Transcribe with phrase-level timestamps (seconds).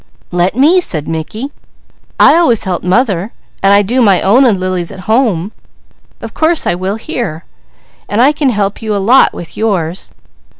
[0.31, 1.51] "Let me," said Mickey.
[2.19, 5.51] "I always helped mother, and I do my own and Lily's at home.
[6.21, 7.45] Of course I will here,
[8.09, 10.11] and I can help you a lot with yours!"